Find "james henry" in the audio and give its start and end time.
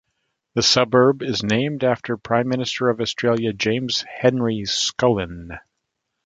3.53-4.63